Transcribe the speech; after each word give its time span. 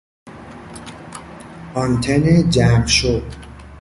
آنتن 1.73 2.49
جمع 2.49 2.85
شو 2.87 3.21